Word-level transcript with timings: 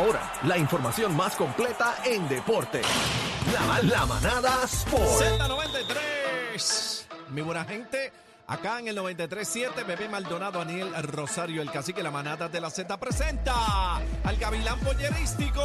Ahora, 0.00 0.32
la 0.44 0.56
información 0.56 1.14
más 1.14 1.36
completa 1.36 1.96
en 2.06 2.26
deporte. 2.26 2.80
La, 3.52 3.82
la 3.82 4.06
manada 4.06 4.64
Sport. 4.64 5.02
Z93. 5.02 7.04
Mi 7.28 7.42
buena 7.42 7.66
gente, 7.66 8.10
acá 8.46 8.78
en 8.78 8.88
el 8.88 8.96
93.7, 8.96 9.84
Bebé 9.86 10.08
Maldonado, 10.08 10.58
Aniel 10.58 10.90
Rosario, 11.02 11.60
el 11.60 11.70
cacique, 11.70 12.02
la 12.02 12.10
manada 12.10 12.48
de 12.48 12.62
la 12.62 12.70
Z 12.70 12.98
presenta 12.98 13.96
al 13.98 14.36
Gavilán 14.38 14.80
Pollerístico. 14.80 15.62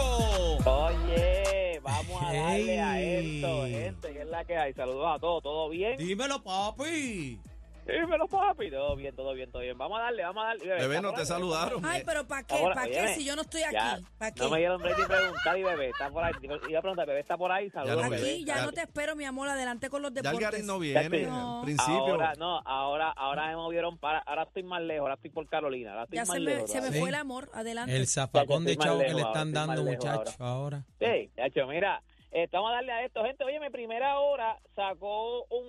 Oye, 0.65 1.79
vamos 1.81 2.21
a 2.21 2.33
darle 2.33 2.81
a 2.81 2.99
Ey. 2.99 3.37
esto, 3.37 3.63
gente, 3.67 4.11
que 4.11 4.19
es 4.21 4.27
la 4.27 4.43
que 4.43 4.57
hay. 4.57 4.73
Saludos 4.73 5.15
a 5.15 5.19
todos, 5.19 5.43
¿todo 5.43 5.69
bien? 5.69 5.95
Dímelo, 5.97 6.43
papi. 6.43 7.39
Dímelo, 7.85 8.27
papi. 8.27 8.71
Todo 8.71 8.95
bien, 8.95 9.15
todo 9.15 9.33
bien, 9.33 9.51
todo 9.51 9.61
bien. 9.61 9.77
Vamos 9.77 9.99
a 9.99 10.03
darle, 10.03 10.23
vamos 10.23 10.43
a 10.43 10.47
darle. 10.47 10.65
Bebé, 10.65 11.01
no 11.01 11.13
te 11.13 11.21
ahí. 11.21 11.25
saludaron. 11.27 11.85
Ay, 11.85 12.01
pero 12.05 12.27
¿para 12.27 12.43
qué? 12.43 12.55
¿Para 12.73 12.85
qué 12.87 13.07
si 13.09 13.23
yo 13.23 13.35
no 13.35 13.43
estoy 13.43 13.61
Ya, 13.71 13.93
aquí? 13.93 14.05
¿Para 14.17 14.31
qué? 14.31 14.39
No 14.41 14.49
me 14.49 14.57
dieron 14.57 14.81
break 14.81 14.97
de 14.97 15.05
preguntar 15.05 15.57
y 15.59 15.63
bebé 15.63 15.89
está 15.89 16.09
por 16.09 16.23
ahí. 16.23 16.33
Iba 16.69 16.79
a 16.79 16.81
preguntar, 16.81 17.05
bebé 17.07 17.19
está 17.19 17.37
por 17.37 17.51
ahí, 17.51 17.69
saludos, 17.69 18.09
bebé. 18.09 18.15
Aquí 18.31 18.45
ya 18.45 18.55
Ya- 18.55 18.65
no 18.65 18.71
te 18.71 18.81
espero, 18.81 19.15
mi 19.15 19.25
amor, 19.25 19.49
adelante 19.49 19.89
con 19.89 20.01
los 20.01 20.11
Ya 20.13 20.21
deportes. 20.23 20.45
Algarín 20.47 20.65
no 20.67 20.79
viene, 20.79 21.23
No. 21.27 21.59
al 21.59 21.65
principio. 21.65 21.95
Ahora, 21.95 22.33
no, 22.39 22.59
ahora, 22.65 23.11
ahora 23.11 23.47
me 23.49 23.55
movieron 23.55 23.97
para, 23.99 24.19
ahora 24.19 24.43
estoy 24.43 24.63
más 24.63 24.81
lejos, 24.81 25.01
ahora 25.01 25.13
estoy 25.15 25.29
por 25.29 25.47
Carolina, 25.47 25.91
ahora 25.91 26.03
estoy 26.05 26.15
Ya 26.17 26.21
más 26.25 26.33
se 26.33 26.39
me, 26.39 26.45
lejos. 26.55 26.71
se 26.71 26.81
me 26.81 26.91
fue 26.99 27.09
el 27.09 27.15
amor, 27.15 27.49
adelante. 27.53 27.95
El 27.95 28.07
zafacón 28.07 28.65
de 28.65 28.77
chavo 28.77 28.99
que 28.99 29.13
le 29.13 29.21
están 29.21 29.53
dando, 29.53 29.83
muchachos, 29.83 30.35
ahora. 30.39 30.83
Sí, 30.99 31.29
hecho, 31.37 31.67
mira, 31.67 32.01
eh, 32.31 32.47
vamos 32.51 32.71
a 32.71 32.75
darle 32.75 32.91
a 32.91 33.05
esto, 33.05 33.23
gente. 33.23 33.43
Oye, 33.43 33.59
mi 33.59 33.69
primera 33.69 34.19
hora 34.19 34.57
sacó 34.75 35.43
un, 35.45 35.64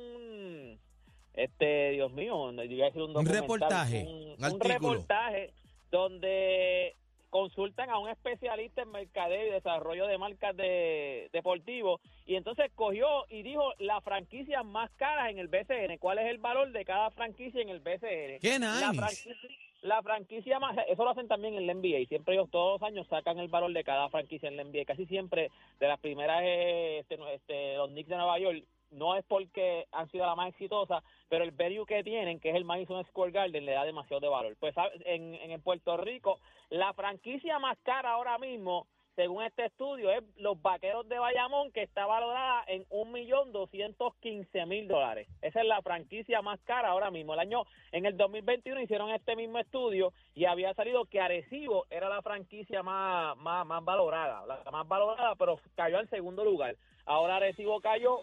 este, 1.37 1.91
Dios 1.93 2.13
mío, 2.13 2.51
yo 2.53 2.63
iba 2.63 2.87
a 2.87 2.89
decir 2.89 3.03
un, 3.03 3.13
documental, 3.13 3.43
reportaje, 3.43 4.05
un, 4.07 4.45
un 4.45 4.53
un 4.53 4.61
reportaje 4.61 5.53
donde 5.91 6.95
consultan 7.31 7.91
a 7.91 7.99
un 7.99 8.09
especialista 8.09 8.83
en 8.83 8.91
mercadeo 8.91 9.47
y 9.47 9.51
desarrollo 9.51 10.07
de 10.07 10.17
marcas 10.17 10.57
de 10.57 11.29
deportivos 11.33 12.01
y 12.25 12.37
entonces 12.37 12.71
cogió 12.75 13.07
y 13.29 13.43
dijo 13.43 13.73
las 13.79 14.03
franquicias 14.03 14.65
más 14.65 14.91
caras 14.93 15.31
en 15.31 15.39
el 15.39 15.49
BCN, 15.49 15.99
cuál 15.99 16.19
es 16.19 16.27
el 16.27 16.39
valor 16.39 16.73
de 16.73 16.85
cada 16.85 17.11
franquicia 17.11 17.61
en 17.61 17.69
el 17.69 17.81
BCN. 17.81 18.41
¡Qué 18.41 18.59
La 18.59 18.91
nice! 18.91 18.97
franquicia, 18.97 19.51
la 19.83 20.03
franquicia 20.03 20.59
más, 20.59 20.77
eso 20.89 21.05
lo 21.05 21.11
hacen 21.11 21.29
también 21.29 21.55
en 21.55 21.67
la 21.67 21.75
NBA, 21.75 22.09
siempre 22.09 22.35
ellos 22.35 22.51
todos 22.51 22.81
los 22.81 22.89
años 22.89 23.07
sacan 23.09 23.39
el 23.39 23.49
valor 23.49 23.73
de 23.73 23.85
cada 23.85 24.09
franquicia 24.09 24.49
en 24.49 24.57
la 24.57 24.65
NBA, 24.65 24.85
casi 24.87 25.07
siempre 25.07 25.51
de 25.79 25.89
las 25.89 26.01
primeras, 26.01 26.41
eh, 26.43 27.01
este, 27.01 27.19
este, 27.35 27.77
los 27.77 27.91
Knicks 27.91 28.09
de 28.09 28.17
Nueva 28.17 28.39
York, 28.39 28.65
no 28.93 29.17
es 29.17 29.25
porque 29.27 29.87
han 29.93 30.11
sido 30.11 30.27
la 30.27 30.35
más 30.35 30.49
exitosa, 30.49 31.03
pero 31.29 31.45
el 31.45 31.51
value 31.51 31.87
que 31.87 32.05
tienen, 32.05 32.41
que 32.41 32.51
es 32.51 32.57
el 32.57 32.65
Madison 32.65 33.05
Square 33.07 33.33
Garden, 33.33 33.65
le 33.65 33.73
da 33.73 33.85
demasiado 33.85 34.21
de 34.21 34.29
valor. 34.29 34.57
Pues 34.59 34.75
en, 35.05 35.35
en 35.35 35.61
Puerto 35.63 35.97
Rico, 35.97 36.39
la 36.71 36.93
franquicia 36.95 37.59
más 37.59 37.79
cara 37.85 38.11
ahora 38.11 38.39
mismo, 38.39 38.87
según 39.17 39.43
este 39.43 39.65
estudio, 39.65 40.13
es 40.13 40.23
los 40.37 40.61
Vaqueros 40.61 41.09
de 41.09 41.19
Bayamón, 41.19 41.73
que 41.73 41.83
está 41.83 42.05
valorada 42.05 42.63
en 42.69 42.85
un 42.91 43.13
millón 43.13 43.51
doscientos 43.51 44.15
quince 44.21 44.67
mil 44.67 44.87
dólares. 44.87 45.27
Esa 45.41 45.63
es 45.63 45.67
la 45.67 45.81
franquicia 45.81 46.43
más 46.43 46.61
cara 46.65 46.89
ahora 46.89 47.11
mismo. 47.11 47.33
El 47.33 47.41
año, 47.41 47.65
en 47.93 48.05
el 48.05 48.17
2021 48.17 48.83
hicieron 48.83 49.11
este 49.11 49.35
mismo 49.35 49.59
estudio 49.59 50.13
y 50.35 50.45
había 50.45 50.75
salido 50.75 51.07
que 51.07 51.21
Arecibo 51.21 51.87
era 51.89 52.11
la 52.11 52.21
franquicia 52.21 52.83
más, 52.83 53.37
más, 53.39 53.67
más 53.67 53.83
valorada, 53.83 54.45
la 54.45 54.71
más 54.71 54.87
valorada, 54.87 55.35
pero 55.37 55.59
cayó 55.75 55.99
al 55.99 56.11
segundo 56.11 56.45
lugar. 56.45 56.77
Ahora 57.07 57.37
Arecibo 57.37 57.81
cayó, 57.81 58.21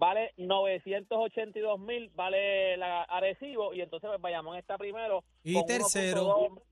vale 0.00 0.32
982 0.38 1.78
mil, 1.78 2.10
vale 2.14 2.78
la 2.78 3.02
Arecibo 3.02 3.74
y 3.74 3.82
entonces 3.82 4.08
pues, 4.08 4.20
Bayamón 4.20 4.56
está 4.56 4.78
primero. 4.78 5.22
Y 5.44 5.52
con 5.52 5.66
tercero. 5.66 6.48
1.2. 6.48 6.62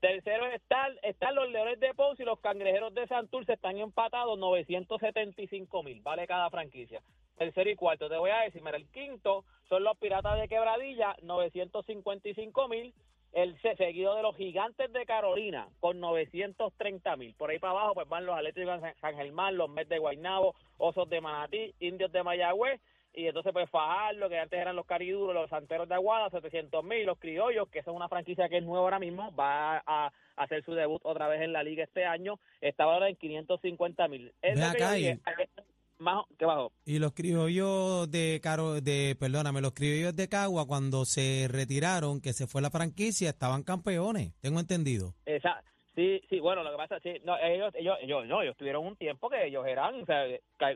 Tercero 0.00 0.46
están, 0.46 0.92
están 1.02 1.34
los 1.34 1.50
Leones 1.50 1.80
de 1.80 1.92
Ponce 1.94 2.22
y 2.22 2.26
los 2.26 2.38
Cangrejeros 2.38 2.94
de 2.94 3.08
Santurce 3.08 3.54
están 3.54 3.78
empatados 3.78 4.38
975 4.38 5.82
mil, 5.82 6.00
vale 6.02 6.26
cada 6.28 6.48
franquicia. 6.48 7.02
Tercero 7.36 7.68
y 7.68 7.74
cuarto, 7.74 8.08
te 8.08 8.16
voy 8.16 8.30
a 8.30 8.42
decir, 8.42 8.62
mira, 8.62 8.76
el 8.76 8.86
quinto 8.90 9.44
son 9.68 9.82
los 9.82 9.96
Piratas 9.98 10.38
de 10.38 10.48
Quebradilla, 10.48 11.16
955 11.22 12.68
mil. 12.68 12.94
El 13.36 13.54
se- 13.60 13.76
seguido 13.76 14.14
de 14.16 14.22
los 14.22 14.34
Gigantes 14.34 14.90
de 14.94 15.04
Carolina 15.04 15.68
con 15.80 16.00
930 16.00 17.16
mil. 17.16 17.34
Por 17.34 17.50
ahí 17.50 17.58
para 17.58 17.72
abajo 17.72 17.92
pues 17.92 18.08
van 18.08 18.24
los 18.24 18.34
Atléticos 18.34 18.80
de 18.80 18.94
San- 18.94 19.14
Germán, 19.14 19.58
los 19.58 19.68
Mets 19.68 19.90
de 19.90 19.98
Guaynabo, 19.98 20.54
Osos 20.78 21.08
de 21.10 21.20
Manatí, 21.20 21.74
Indios 21.80 22.10
de 22.12 22.22
Mayagüez 22.22 22.80
y 23.12 23.26
entonces 23.26 23.52
pues 23.52 23.68
Fajardo, 23.68 24.28
que 24.30 24.38
antes 24.38 24.58
eran 24.58 24.74
los 24.76 24.86
Cariduros, 24.86 25.34
los 25.34 25.50
Santeros 25.50 25.86
de 25.88 25.94
Aguada, 25.94 26.30
700 26.30 26.82
mil, 26.82 27.04
los 27.04 27.18
Criollos, 27.18 27.68
que 27.68 27.82
son 27.82 27.94
una 27.94 28.08
franquicia 28.08 28.48
que 28.48 28.56
es 28.58 28.62
nueva 28.64 28.84
ahora 28.84 28.98
mismo, 28.98 29.34
va 29.36 29.82
a 29.86 30.12
hacer 30.36 30.62
su 30.64 30.72
debut 30.74 31.00
otra 31.04 31.28
vez 31.28 31.40
en 31.42 31.52
la 31.52 31.62
liga 31.62 31.84
este 31.84 32.04
año, 32.04 32.38
está 32.60 32.84
ahora 32.84 33.08
en 33.08 33.16
550 33.16 34.08
mil. 34.08 34.32
Es 34.42 34.58
Ve 34.58 34.66
lo 34.66 34.72
que 34.72 34.78
yo 34.78 34.84
acá 34.86 34.94
dije, 34.94 35.18
más, 35.98 36.24
¿qué 36.38 36.44
bajó? 36.44 36.72
Y 36.84 36.98
los 36.98 37.12
criollos 37.12 38.10
de 38.10 38.40
Caro, 38.42 38.80
de, 38.80 39.16
perdóname, 39.18 39.60
los 39.60 39.72
criollos 39.72 40.14
de 40.14 40.28
Cagua 40.28 40.66
cuando 40.66 41.04
se 41.04 41.48
retiraron, 41.50 42.20
que 42.20 42.32
se 42.32 42.46
fue 42.46 42.62
la 42.62 42.70
franquicia, 42.70 43.30
estaban 43.30 43.62
campeones, 43.62 44.32
tengo 44.40 44.60
entendido. 44.60 45.14
Esa, 45.24 45.62
sí, 45.94 46.20
sí, 46.28 46.40
bueno, 46.40 46.62
lo 46.62 46.70
que 46.70 46.76
pasa, 46.76 47.00
sí, 47.00 47.14
no, 47.24 47.36
ellos, 47.38 47.74
ellos, 47.74 47.96
ellos, 48.02 48.26
no, 48.26 48.42
ellos 48.42 48.56
tuvieron 48.56 48.86
un 48.86 48.96
tiempo 48.96 49.30
que 49.30 49.46
ellos 49.46 49.66
eran, 49.66 50.02
o 50.02 50.06
sea, 50.06 50.24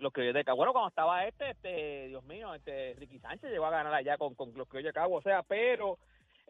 los 0.00 0.12
criollos 0.12 0.34
de 0.34 0.44
Cagua, 0.44 0.56
bueno, 0.56 0.72
cuando 0.72 0.88
estaba 0.88 1.26
este, 1.26 1.50
este, 1.50 2.08
Dios 2.08 2.24
mío, 2.24 2.54
este, 2.54 2.94
Ricky 2.94 3.18
Sánchez 3.18 3.50
llegó 3.50 3.66
a 3.66 3.70
ganar 3.70 3.94
allá 3.94 4.16
con, 4.16 4.34
con 4.34 4.52
los 4.54 4.68
criollos 4.68 4.90
de 4.90 5.00
Cagua, 5.00 5.18
o 5.18 5.22
sea, 5.22 5.42
pero, 5.42 5.98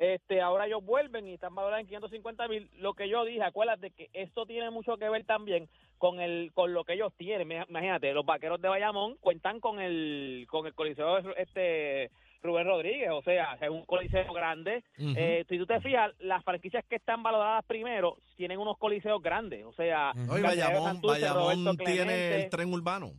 este, 0.01 0.41
ahora 0.41 0.67
ellos 0.67 0.83
vuelven 0.83 1.29
y 1.29 1.35
están 1.35 1.55
valorados 1.55 1.83
en 1.83 1.87
550 1.89 2.49
mil, 2.49 2.71
lo 2.79 2.95
que 2.95 3.07
yo 3.07 3.23
dije, 3.27 3.43
acuérdate 3.43 3.91
que 3.91 4.09
esto 4.15 4.47
tiene 4.47 4.71
mucho 4.71 4.97
que 4.97 5.11
ver 5.11 5.25
también 5.27 5.69
con 5.99 6.21
el, 6.21 6.53
con 6.55 6.73
lo 6.73 6.85
que 6.85 6.95
ellos 6.95 7.13
tienen, 7.19 7.65
imagínate, 7.69 8.15
los 8.15 8.25
vaqueros 8.25 8.63
de 8.63 8.69
Bayamón 8.71 9.17
cuentan 9.21 9.61
con 9.61 9.79
el, 9.79 10.47
con 10.49 10.67
el 10.67 10.73
coliseo, 10.73 11.19
este, 11.37 12.11
Rubén 12.43 12.67
Rodríguez, 12.67 13.11
o 13.11 13.21
sea, 13.21 13.59
es 13.61 13.69
un 13.69 13.85
coliseo 13.85 14.33
grande, 14.33 14.83
eh, 14.97 15.45
si 15.47 15.59
tú 15.59 15.67
te 15.67 15.79
fijas, 15.83 16.13
las 16.19 16.43
franquicias 16.45 16.83
que 16.89 16.97
están 16.97 17.23
valoradas 17.23 17.63
primero 17.67 18.17
tienen 18.37 18.59
unos 18.59 18.79
coliseos 18.79 19.21
grandes. 19.21 19.67
O 19.67 19.75
sea, 19.75 20.13
Cangrejeros 20.15 20.43
Bayamón, 20.43 20.85
Santurce, 20.85 21.21
Bayamón 21.21 21.77
tiene 21.77 22.45
el 22.45 22.49
tren 22.49 22.73
urbano. 22.73 23.13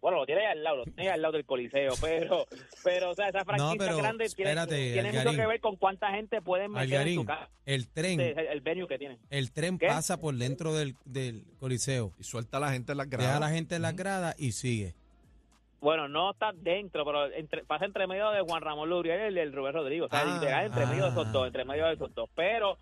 Bueno, 0.00 0.18
lo 0.18 0.26
tiene 0.26 0.42
ahí 0.46 0.52
al 0.52 0.62
lado, 0.64 0.76
lo 0.78 0.84
tiene 0.84 1.02
ahí 1.02 1.08
al 1.08 1.22
lado 1.22 1.32
del 1.32 1.44
coliseo. 1.44 1.92
Pero, 2.00 2.46
pero 2.84 3.10
o 3.10 3.14
sea, 3.14 3.28
esas 3.28 3.44
franquicias 3.44 3.76
pero 3.78 3.96
grandes 3.98 4.34
tienen, 4.34 4.58
espérate, 4.58 4.92
tienen 4.92 5.06
mucho 5.12 5.18
Algarín. 5.20 5.40
que 5.40 5.46
ver 5.46 5.60
con 5.60 5.76
cuánta 5.76 6.10
gente 6.12 6.40
pueden 6.42 6.72
meter 6.72 7.06
en 7.06 7.14
su 7.16 7.24
casa. 7.24 7.48
el 7.66 7.88
tren, 7.88 8.20
el, 8.20 8.38
el 8.38 8.60
venue 8.60 8.88
que 8.88 8.98
tienen. 8.98 9.18
el 9.30 9.52
tren 9.52 9.78
¿Qué? 9.78 9.86
pasa 9.86 10.18
por 10.20 10.34
dentro 10.34 10.74
del, 10.74 10.96
del 11.04 11.44
coliseo, 11.58 12.12
Y 12.18 12.24
suelta 12.24 12.56
a 12.56 12.60
la 12.60 12.72
gente 12.72 12.92
en 12.92 12.98
las 12.98 13.08
gradas. 13.10 13.26
deja 13.28 13.36
a 13.36 13.40
la 13.40 13.50
gente 13.54 13.74
en 13.76 13.82
las 13.82 13.94
gradas 13.96 14.34
y 14.38 14.52
sigue. 14.52 14.94
Bueno, 15.80 16.08
no 16.08 16.32
está 16.32 16.52
dentro, 16.54 17.06
pero 17.06 17.32
entre, 17.32 17.64
pasa 17.64 17.86
entre 17.86 18.06
medio 18.06 18.30
de 18.32 18.42
Juan 18.42 18.60
Ramón 18.60 18.90
Luriel 18.90 19.34
y 19.34 19.40
el 19.40 19.50
Rubén 19.52 19.72
Rodrigo. 19.72 20.06
O 20.06 20.08
sea, 20.10 20.20
Ah, 20.26 20.64
entre 20.66 20.84
medio 20.86 21.04
de 21.04 21.10
esos 21.10 21.26
ah. 21.26 21.30
dos, 21.32 21.46
entre 21.46 21.64
medio 21.64 21.86
de 21.86 21.94
esos 21.94 22.14
dos. 22.14 22.28
Pero, 22.34 22.76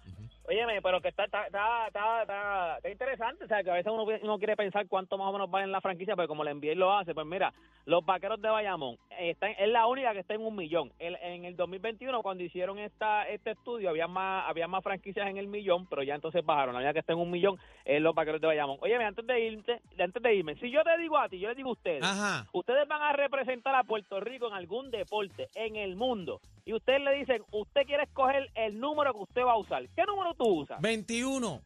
óyeme, 0.48 0.80
pero 0.82 1.00
que 1.00 1.08
está, 1.08 1.24
está, 1.24 1.46
está, 1.46 2.22
está, 2.22 2.90
interesante. 2.90 3.44
O 3.44 3.48
sea, 3.48 3.62
que 3.62 3.70
a 3.70 3.74
veces 3.74 3.92
uno, 3.92 4.04
uno 4.04 4.38
quiere 4.38 4.56
pensar 4.56 4.86
cuánto 4.88 5.18
más 5.18 5.28
o 5.28 5.32
menos 5.32 5.50
vale 5.50 5.64
en 5.64 5.72
la 5.72 5.80
franquicia, 5.80 6.16
pero 6.16 6.28
como 6.28 6.44
el 6.44 6.56
NBA 6.56 6.74
lo 6.74 6.96
hace, 6.96 7.14
pues 7.14 7.26
mira, 7.26 7.52
los 7.84 8.04
vaqueros 8.04 8.40
de 8.40 8.48
Bayamón 8.48 8.96
están, 9.18 9.50
es 9.58 9.68
la 9.68 9.86
única 9.86 10.12
que 10.12 10.20
está 10.20 10.34
en 10.34 10.42
un 10.42 10.54
millón. 10.56 10.92
El- 10.98 11.16
en 11.16 11.44
el 11.44 11.56
2021, 11.56 12.22
cuando 12.22 12.44
hicieron 12.44 12.78
esta 12.78 13.28
este 13.28 13.50
estudio, 13.52 13.90
había 13.90 14.06
más 14.06 14.48
había 14.48 14.68
más 14.68 14.82
franquicias 14.82 15.28
en 15.28 15.36
el 15.36 15.46
millón, 15.48 15.86
pero 15.86 16.02
ya 16.02 16.14
entonces 16.14 16.44
bajaron. 16.44 16.74
La 16.74 16.80
única 16.80 16.92
que 16.92 17.00
está 17.00 17.12
en 17.12 17.18
un 17.18 17.30
millón 17.30 17.58
es 17.84 18.00
los 18.00 18.14
vaqueros 18.14 18.40
de 18.40 18.46
Bayamón. 18.46 18.78
Óyeme, 18.80 19.04
antes 19.04 19.26
de 19.26 19.40
irte, 19.40 19.80
antes 19.98 20.22
de 20.22 20.34
irme, 20.34 20.54
si 20.56 20.70
yo 20.70 20.82
te 20.84 20.96
digo 20.98 21.18
a 21.18 21.28
ti, 21.28 21.38
yo 21.38 21.48
le 21.48 21.54
digo 21.54 21.70
a 21.70 21.72
ustedes, 21.72 22.02
Ajá. 22.02 22.46
ustedes 22.52 22.86
van 22.88 23.02
a 23.02 23.12
representar 23.12 23.74
a 23.74 23.84
Puerto 23.84 24.20
Rico 24.20 24.48
en 24.48 24.54
algún 24.54 24.90
deporte 24.90 25.48
en 25.54 25.76
el 25.76 25.96
mundo 25.96 26.40
y 26.64 26.72
ustedes 26.74 27.00
le 27.00 27.12
dicen, 27.14 27.42
usted 27.52 27.82
quiere 27.86 28.04
escoger 28.04 28.48
el 28.54 28.78
número 28.78 29.12
que 29.12 29.20
usted 29.20 29.42
va 29.42 29.52
a 29.52 29.58
usar. 29.58 29.82
¿Qué 29.96 30.04
número 30.04 30.34
tú 30.34 30.44
usas? 30.60 30.80
21. 30.80 31.60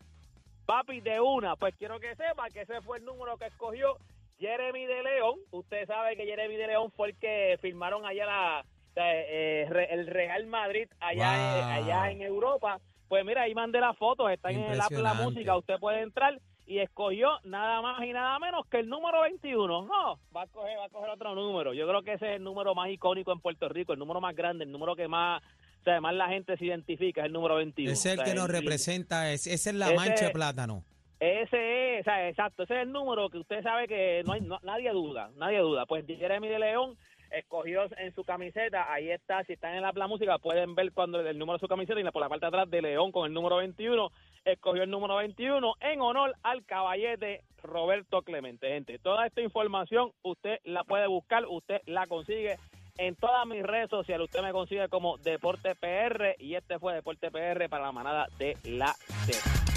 Papi, 0.65 1.01
de 1.01 1.21
una. 1.21 1.57
Pues 1.57 1.75
quiero 1.77 1.99
que 1.99 2.15
sepa 2.15 2.49
que 2.49 2.61
ese 2.61 2.81
fue 2.83 2.99
el 2.99 3.05
número 3.05 3.37
que 3.37 3.47
escogió 3.47 3.97
Jeremy 4.43 4.87
de 4.87 5.03
León. 5.05 5.39
Usted 5.53 5.87
sabe 5.87 6.17
que 6.17 6.25
Jeremy 6.27 6.57
de 6.57 6.67
León 6.67 6.91
fue 6.97 7.11
el 7.11 7.17
que 7.17 7.57
firmaron 7.63 8.05
allá 8.05 8.27
la, 8.27 8.65
eh, 8.97 9.67
el 9.91 10.07
Real 10.09 10.47
Madrid 10.47 10.89
allá, 11.01 11.31
Wow. 11.31 11.59
eh, 11.61 11.73
allá 11.75 12.11
en 12.11 12.23
Europa. 12.23 12.81
Pues 13.09 13.25
mira, 13.25 13.43
ahí 13.43 13.55
mandé 13.55 13.79
las 13.81 13.97
fotos, 13.97 14.31
están 14.31 14.53
en 14.55 14.73
el 14.73 14.81
app 14.81 14.91
la 14.93 15.15
música, 15.15 15.57
usted 15.57 15.79
puede 15.79 16.01
entrar 16.01 16.39
y 16.67 16.79
escogió 16.79 17.29
nada 17.45 17.83
más 17.83 18.03
y 18.05 18.13
nada 18.13 18.39
menos 18.39 18.65
que 18.71 18.79
el 18.81 18.89
número 18.89 19.21
21. 19.23 19.83
No, 19.87 20.19
va 20.35 20.43
a 20.43 20.47
coger, 20.47 20.79
va 20.79 20.87
a 20.87 20.89
coger 20.89 21.11
otro 21.11 21.35
número. 21.35 21.75
Yo 21.75 21.87
creo 21.87 22.03
que 22.03 22.15
ese 22.15 22.31
es 22.31 22.37
el 22.37 22.43
número 22.43 22.75
más 22.75 22.89
icónico 22.91 23.31
en 23.33 23.41
Puerto 23.41 23.69
Rico, 23.69 23.93
el 23.93 23.99
número 23.99 24.21
más 24.21 24.35
grande, 24.35 24.65
el 24.65 24.73
número 24.73 24.97
que 24.97 25.09
más, 25.09 25.43
o 25.81 25.85
sea, 25.85 26.01
más 26.01 26.15
la 26.15 26.29
gente 26.29 26.57
se 26.57 26.65
identifica, 26.65 27.21
es 27.21 27.27
el 27.27 27.33
número 27.33 27.57
21. 27.57 27.93
Ese 27.93 28.09
es 28.09 28.15
el 28.15 28.21
O 28.21 28.25
sea, 28.25 28.33
que 28.33 28.39
nos 28.41 28.49
el- 28.49 28.53
representa, 28.55 29.31
es- 29.33 29.47
esa 29.47 29.71
es 29.71 29.77
la 29.77 29.87
Ese- 29.87 29.97
mancha 29.97 30.25
de 30.27 30.31
plátano. 30.31 30.83
Ese 31.23 31.99
es, 31.99 32.01
o 32.01 32.03
sea, 32.03 32.29
exacto, 32.29 32.65
ese 32.65 32.75
es 32.75 32.83
el 32.83 32.91
número 32.91 33.31
que 33.31 33.39
usted 33.39 33.63
sabe 33.63 33.87
que 33.87 34.25
no 34.27 34.33
hay, 34.33 34.41
no, 34.41 34.59
nadie 34.65 34.91
duda, 34.91 35.31
nadie 35.37 35.59
duda. 35.59 35.87
Pues 35.87 36.05
Jeremy 36.05 36.49
de 36.49 36.59
León 36.59 36.97
escogió 37.31 37.85
en 37.97 38.13
su 38.13 38.25
camiseta, 38.25 38.93
ahí 38.93 39.09
está, 39.09 39.45
si 39.45 39.53
están 39.53 39.77
en 39.77 39.83
la 39.83 39.93
plan 39.93 40.09
música 40.09 40.37
pueden 40.39 40.75
ver 40.75 40.91
cuando 40.91 41.21
el 41.21 41.39
número 41.39 41.59
de 41.59 41.61
su 41.61 41.69
camiseta 41.69 42.01
y 42.01 42.11
por 42.11 42.21
la 42.21 42.29
parte 42.29 42.47
de 42.47 42.49
atrás 42.49 42.69
de 42.69 42.83
León 42.83 43.13
con 43.13 43.27
el 43.27 43.33
número 43.33 43.59
21, 43.59 44.11
escogió 44.45 44.83
el 44.83 44.91
número 44.91 45.15
21 45.15 45.75
en 45.79 46.01
honor 46.01 46.35
al 46.43 46.65
caballete 46.65 47.45
Roberto 47.63 48.23
Clemente. 48.23 48.71
Gente, 48.71 48.99
toda 48.99 49.25
esta 49.25 49.43
información 49.43 50.11
usted 50.23 50.59
la 50.65 50.83
puede 50.83 51.07
buscar, 51.07 51.45
usted 51.47 51.83
la 51.87 52.09
consigue 52.09 52.57
en 52.99 53.15
todas 53.15 53.47
mis 53.47 53.63
redes 53.63 53.91
sociales. 53.91 54.25
Usted 54.25 54.43
me 54.43 54.51
consigue 54.51 54.89
como 54.89 55.19
Deporte 55.19 55.77
PR 55.77 56.35
y 56.41 56.57
este 56.57 56.81
fue 56.81 56.95
Deporte 56.95 57.31
PR 57.31 57.69
para 57.69 57.85
la 57.85 57.93
manada 57.93 58.27
de 58.39 58.57
la 58.65 58.89
Z. 58.89 59.72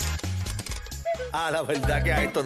Ah, 1.32 1.50
la 1.52 1.62
verdad 1.62 2.04
que 2.04 2.12
a 2.14 2.24
esto 2.24 2.34